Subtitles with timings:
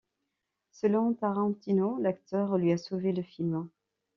[0.71, 3.69] Selon Tarantino l'acteur lui a sauvé le film.